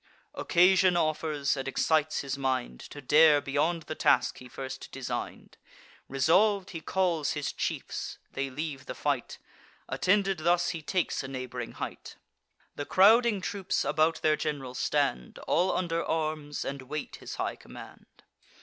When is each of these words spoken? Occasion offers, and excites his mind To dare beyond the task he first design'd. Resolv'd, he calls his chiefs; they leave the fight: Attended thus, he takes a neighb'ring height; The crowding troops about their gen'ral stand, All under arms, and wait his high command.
Occasion 0.33 0.97
offers, 0.97 1.55
and 1.55 1.67
excites 1.67 2.21
his 2.21 2.35
mind 2.35 2.79
To 2.79 3.01
dare 3.01 3.39
beyond 3.39 3.83
the 3.83 3.93
task 3.93 4.39
he 4.39 4.49
first 4.49 4.91
design'd. 4.91 5.57
Resolv'd, 6.09 6.71
he 6.71 6.81
calls 6.81 7.33
his 7.33 7.53
chiefs; 7.53 8.17
they 8.31 8.49
leave 8.49 8.87
the 8.87 8.95
fight: 8.95 9.37
Attended 9.87 10.39
thus, 10.39 10.69
he 10.69 10.81
takes 10.81 11.21
a 11.21 11.27
neighb'ring 11.27 11.73
height; 11.73 12.15
The 12.75 12.85
crowding 12.87 13.41
troops 13.41 13.85
about 13.85 14.23
their 14.23 14.35
gen'ral 14.35 14.73
stand, 14.73 15.37
All 15.47 15.71
under 15.71 16.03
arms, 16.03 16.65
and 16.65 16.81
wait 16.81 17.17
his 17.17 17.35
high 17.35 17.55
command. 17.55 18.23